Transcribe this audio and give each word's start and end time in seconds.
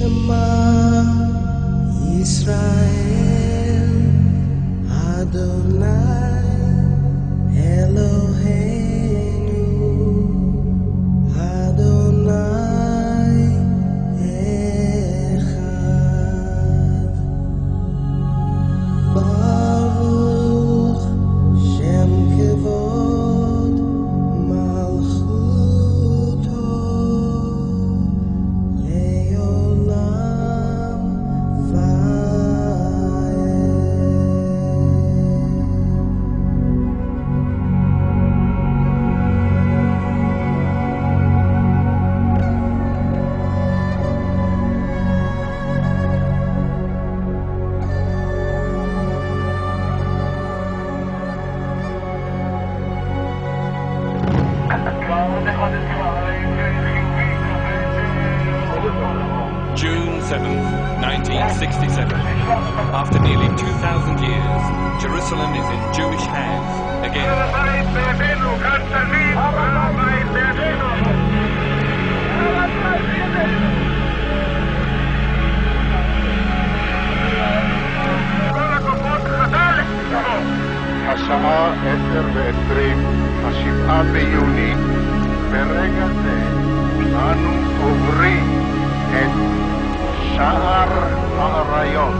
Shema 0.00 1.04
Israel. 2.18 3.59
7, 60.30 60.46
1967. 60.46 62.14
After 62.94 63.18
nearly 63.18 63.48
2,000 63.48 64.22
years, 64.22 64.62
Jerusalem 65.02 65.50
is 65.58 65.66
in 65.66 65.82
Jewish 65.92 66.22
hands 66.22 66.70
again. 67.02 67.26
השעה 81.08 81.72
עשר 81.72 82.24
ועשרים, 82.34 82.98
השבעה 83.44 84.02
ביוני, 84.02 84.74
ברגע 85.50 86.06
זה 86.22 86.70
אנו 87.14 87.50
עוברים 87.82 88.62
את 89.10 89.69
שער 90.40 90.88
האריות. 91.38 92.14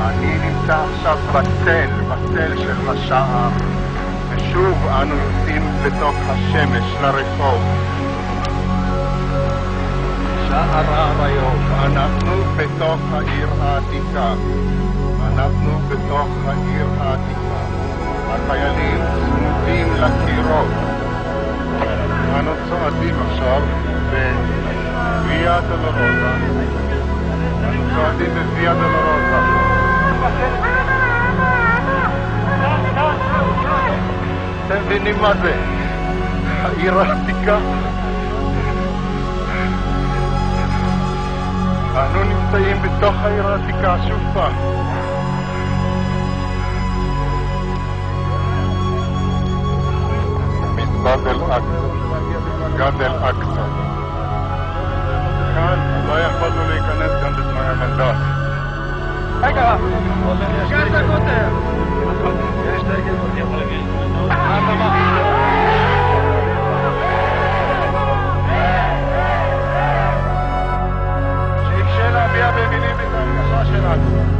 אני 0.00 0.38
נמצא 0.38 0.84
עכשיו 0.84 1.18
בצל, 1.32 1.88
בצל 2.08 2.58
של 2.58 2.88
השער, 2.88 3.50
ושוב 4.30 4.86
אנו 4.86 5.14
יוצאים 5.14 5.62
בתוך 5.84 6.14
השמש 6.28 6.84
לרחוב. 7.02 7.62
שער 10.48 10.84
האריות, 10.88 11.60
אנחנו 11.84 12.32
בתוך 12.56 13.00
העיר 13.12 13.48
העתיקה. 13.60 14.34
אנחנו 15.26 15.78
בתוך 15.88 16.28
העיר 16.46 16.86
העתיקה. 17.00 17.65
צועדים 23.05 23.15
עכשיו 23.29 23.61
בוויה 24.09 25.61
דולורוזה. 25.61 26.33
אנו 27.63 27.81
צועדים 27.95 28.33
בוויה 28.33 28.73
דולורוזה. 28.73 29.39
אתם 34.65 34.81
מבינים 34.85 35.21
מה 35.21 35.33
זה? 35.41 35.53
העיר 36.63 36.99
העתיקה. 36.99 37.57
אנו 41.95 42.23
נמצאים 42.23 42.77
בתוך 42.81 43.15
העיר 43.23 43.47
העתיקה 43.47 43.95
שוב 44.07 44.21
פעם. 44.33 44.53
מסגד 50.75 51.27
אל-אקצא. 51.27 52.34
מסגד 52.76 53.00
אל-אקצא. 53.00 53.62
כאן 55.54 55.78
לא 56.06 56.20
יכולנו 56.20 56.68
להיכנס 56.68 57.10
גם 57.24 57.32
בזמן 57.32 57.64
המנדט. 57.64 58.16
רגע, 59.42 59.76
מסגד 60.64 60.94
הכותל! 60.94 61.48
יש 62.76 62.82
דגל, 62.82 63.14
אני 63.32 63.40
יכול 63.40 63.56
להגיד. 63.56 63.86
שיקשה 71.64 72.10
להביע 72.10 72.50
במילים 72.50 72.96
את 72.96 73.14
ההרגשה 73.14 73.64
שלנו. 73.64 74.35